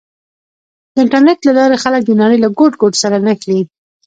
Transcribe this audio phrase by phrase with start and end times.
[0.93, 3.59] د انټرنېټ له لارې خلک د نړۍ له ګوټ ګوټ سره نښلي.